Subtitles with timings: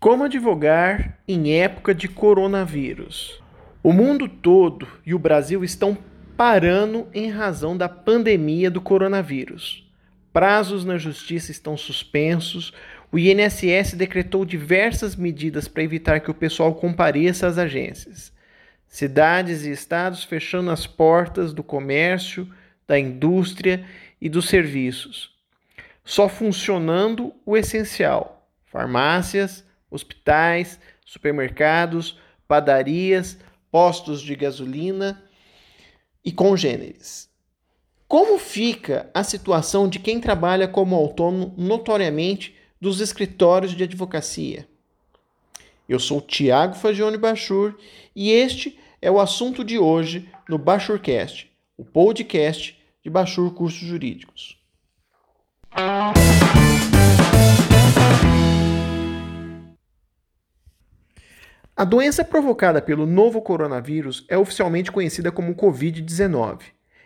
[0.00, 3.42] Como advogar em época de coronavírus?
[3.82, 5.98] O mundo todo e o Brasil estão
[6.36, 9.90] parando em razão da pandemia do coronavírus.
[10.32, 12.72] Prazos na justiça estão suspensos.
[13.10, 18.32] O INSS decretou diversas medidas para evitar que o pessoal compareça às agências.
[18.86, 22.48] Cidades e estados fechando as portas do comércio,
[22.86, 23.84] da indústria
[24.20, 25.36] e dos serviços.
[26.04, 33.38] Só funcionando o essencial: farmácias, hospitais, supermercados, padarias,
[33.70, 35.22] postos de gasolina
[36.24, 37.28] e congêneres.
[38.06, 44.66] Como fica a situação de quem trabalha como autônomo notoriamente dos escritórios de advocacia?
[45.88, 47.74] Eu sou Tiago Fagione Bachur
[48.14, 54.58] e este é o assunto de hoje no Bachurcast, o podcast de Bachur Cursos Jurídicos.
[61.78, 66.62] A doença provocada pelo novo coronavírus é oficialmente conhecida como Covid-19.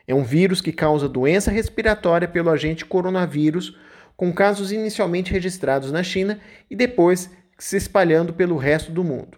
[0.08, 3.76] É um vírus que causa doença respiratória pelo agente coronavírus,
[4.16, 9.36] com casos inicialmente registrados na China e depois se espalhando pelo resto do mundo.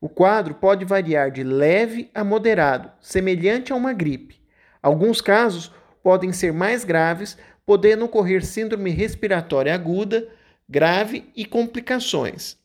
[0.00, 4.40] O quadro pode variar de leve a moderado, semelhante a uma gripe.
[4.82, 5.70] Alguns casos
[6.02, 10.26] podem ser mais graves, podendo ocorrer síndrome respiratória aguda,
[10.66, 12.56] grave e complicações.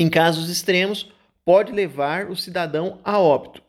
[0.00, 1.10] Em casos extremos,
[1.44, 3.60] pode levar o cidadão a óbito.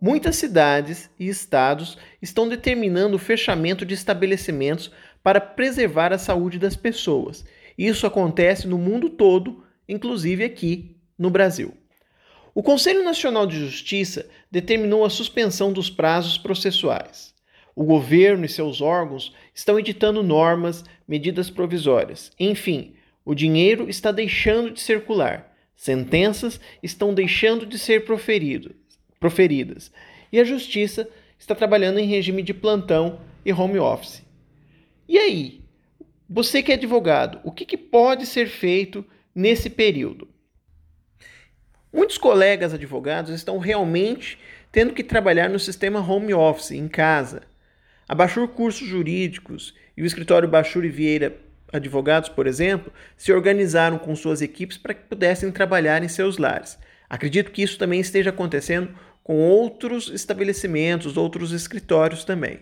[0.00, 4.90] Muitas cidades e estados estão determinando o fechamento de estabelecimentos
[5.22, 7.44] para preservar a saúde das pessoas.
[7.78, 11.72] Isso acontece no mundo todo, inclusive aqui no Brasil.
[12.52, 17.32] O Conselho Nacional de Justiça determinou a suspensão dos prazos processuais.
[17.76, 24.70] O governo e seus órgãos estão editando normas, medidas provisórias, enfim, o dinheiro está deixando
[24.70, 29.90] de circular, sentenças estão deixando de ser proferidas
[30.30, 31.08] e a justiça
[31.38, 34.22] está trabalhando em regime de plantão e home office.
[35.08, 35.60] E aí?
[36.28, 39.04] Você que é advogado, o que, que pode ser feito
[39.34, 40.28] nesse período?
[41.92, 44.38] Muitos colegas advogados estão realmente
[44.72, 47.42] tendo que trabalhar no sistema home office, em casa.
[48.08, 51.38] A Bachur Cursos Jurídicos e o escritório Bachur e Vieira
[51.76, 56.78] advogados, por exemplo, se organizaram com suas equipes para que pudessem trabalhar em seus lares.
[57.08, 62.60] Acredito que isso também esteja acontecendo com outros estabelecimentos, outros escritórios também.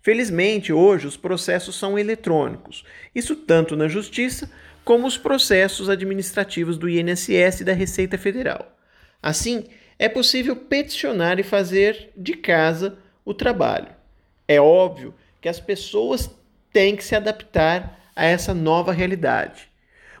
[0.00, 4.50] Felizmente, hoje os processos são eletrônicos, isso tanto na Justiça
[4.84, 8.76] como os processos administrativos do INSS e da Receita Federal.
[9.22, 9.64] Assim,
[9.98, 13.88] é possível peticionar e fazer de casa o trabalho.
[14.48, 16.28] É óbvio que as pessoas
[16.72, 19.70] têm que se adaptar a essa nova realidade.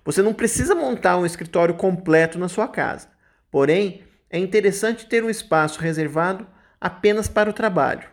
[0.04, 3.08] Você não precisa montar um escritório completo na sua casa,
[3.50, 6.46] porém, é interessante ter um espaço reservado
[6.80, 8.08] apenas para o trabalho.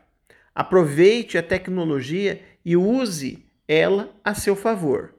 [0.53, 5.15] Aproveite a tecnologia e use ela a seu favor.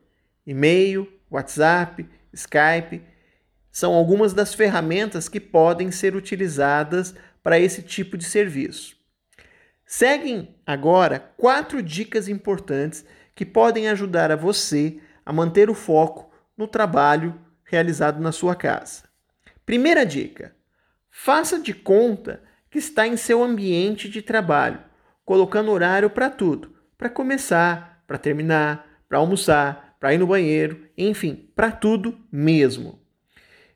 [0.47, 3.03] E-mail, WhatsApp, Skype
[3.73, 8.97] são algumas das ferramentas que podem ser utilizadas para esse tipo de serviço.
[9.87, 13.05] Seguem agora quatro dicas importantes
[13.41, 19.05] que podem ajudar a você a manter o foco no trabalho realizado na sua casa.
[19.65, 20.55] Primeira dica:
[21.11, 24.81] faça de conta que está em seu ambiente de trabalho,
[25.25, 31.51] colocando horário para tudo, para começar, para terminar, para almoçar, para ir no banheiro, enfim,
[31.57, 33.01] para tudo mesmo.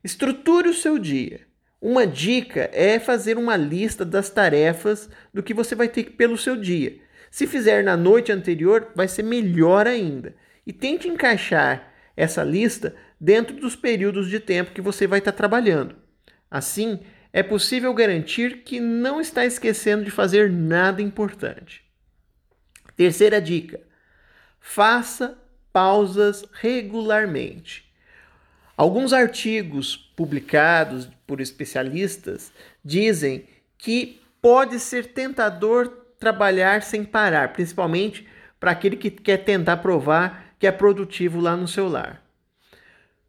[0.05, 1.41] Estruture o seu dia.
[1.81, 6.55] Uma dica é fazer uma lista das tarefas do que você vai ter pelo seu
[6.55, 7.03] dia
[7.35, 10.37] se fizer na noite anterior, vai ser melhor ainda.
[10.65, 15.97] E tente encaixar essa lista dentro dos períodos de tempo que você vai estar trabalhando.
[16.49, 17.01] Assim,
[17.33, 21.85] é possível garantir que não está esquecendo de fazer nada importante.
[22.97, 23.81] Terceira dica:
[24.61, 25.37] faça
[25.73, 27.93] pausas regularmente.
[28.77, 32.53] Alguns artigos publicados por especialistas
[32.85, 33.45] dizem
[33.77, 38.27] que pode ser tentador trabalhar sem parar, principalmente
[38.59, 42.23] para aquele que quer tentar provar que é produtivo lá no seu lar.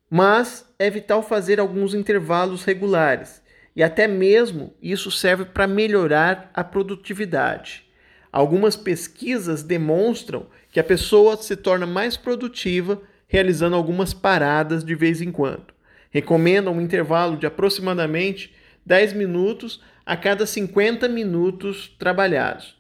[0.10, 3.44] Mas é vital fazer alguns intervalos regulares
[3.76, 7.84] e até mesmo isso serve para melhorar a produtividade.
[8.32, 15.22] Algumas pesquisas demonstram que a pessoa se torna mais produtiva realizando algumas paradas de vez
[15.22, 15.74] em quando.
[16.12, 18.56] Recomendam um intervalo de aproximadamente
[18.86, 22.75] 10 minutos a cada 50 minutos trabalhados.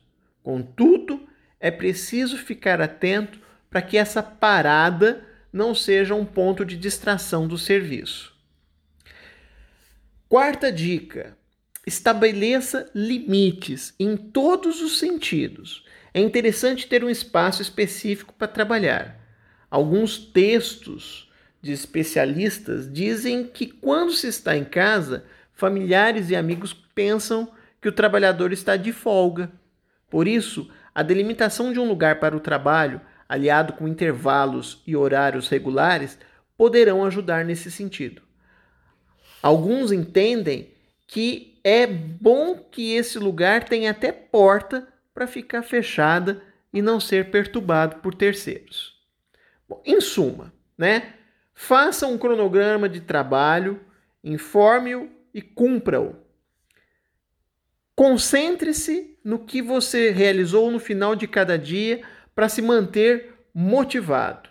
[0.45, 1.27] Contudo,
[1.59, 7.57] é preciso ficar atento para que essa parada não seja um ponto de distração do
[7.57, 8.31] serviço.
[10.29, 11.35] Quarta dica:
[11.83, 15.83] estabeleça limites em todos os sentidos.
[16.13, 19.19] É interessante ter um espaço específico para trabalhar.
[19.67, 21.27] Alguns textos
[21.59, 27.51] de especialistas dizem que quando se está em casa, familiares e amigos pensam
[27.81, 29.51] que o trabalhador está de folga.
[30.09, 35.49] Por isso, a delimitação de um lugar para o trabalho, aliado com intervalos e horários
[35.49, 36.17] regulares,
[36.57, 38.21] poderão ajudar nesse sentido.
[39.41, 40.71] Alguns entendem
[41.07, 46.41] que é bom que esse lugar tenha até porta para ficar fechada
[46.71, 48.95] e não ser perturbado por terceiros.
[49.67, 51.13] Bom, em suma, né?
[51.53, 53.79] Faça um cronograma de trabalho,
[54.23, 56.15] informe-o e cumpra-o.
[57.95, 62.03] Concentre-se no que você realizou no final de cada dia
[62.35, 64.47] para se manter motivado.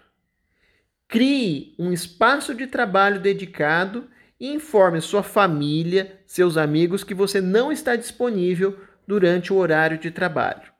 [1.06, 4.10] Crie um espaço de trabalho dedicado
[4.40, 8.76] e informe sua família, seus amigos que você não está disponível
[9.06, 10.72] durante o horário de trabalho.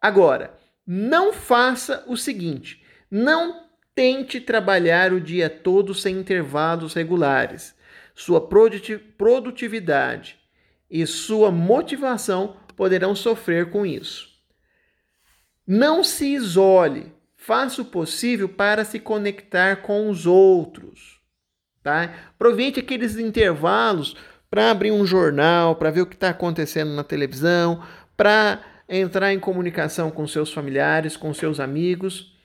[0.00, 0.52] Agora,
[0.84, 7.76] não faça o seguinte: não tente trabalhar o dia todo sem intervalos regulares.
[8.12, 10.36] Sua produtividade
[10.90, 14.28] e sua motivação poderão sofrer com isso.
[15.66, 21.20] Não se isole, faça o possível para se conectar com os outros.
[21.82, 22.14] Tá?
[22.30, 24.16] Aproveite aqueles intervalos
[24.50, 27.82] para abrir um jornal, para ver o que está acontecendo na televisão,
[28.16, 32.36] para entrar em comunicação com seus familiares, com seus amigos.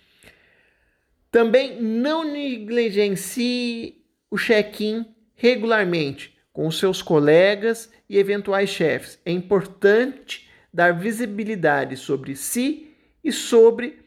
[1.29, 5.05] Também não negligencie o check-in
[5.35, 9.19] regularmente com seus colegas e eventuais chefes.
[9.25, 12.93] É importante dar visibilidade sobre si
[13.23, 13.99] e sobre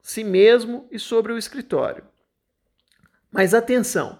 [0.00, 2.04] si mesmo e sobre o escritório.
[3.30, 4.18] Mas atenção,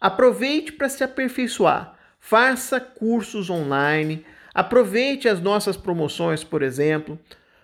[0.00, 1.96] aproveite para se aperfeiçoar.
[2.18, 7.18] Faça cursos online, aproveite as nossas promoções, por exemplo.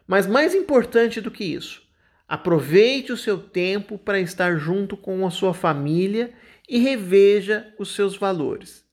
[0.07, 1.83] Mas mais importante do que isso,
[2.29, 6.33] aproveite o seu tempo para estar junto com a sua família
[6.69, 8.84] e reveja os seus valores.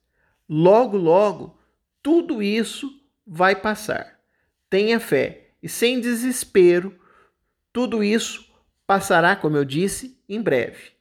[0.53, 1.57] Logo, logo,
[2.03, 2.91] tudo isso
[3.25, 4.19] vai passar.
[4.69, 6.93] Tenha fé e sem desespero,
[7.71, 8.53] tudo isso
[8.85, 10.91] passará, como eu disse, em breve.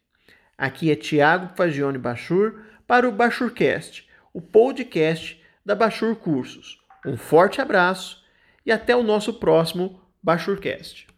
[0.56, 6.78] Aqui é Tiago Fagione Bachur para o Bachurcast, o podcast da Bachur Cursos.
[7.04, 8.22] Um forte abraço
[8.64, 11.08] e até o nosso próximo Bachurcast.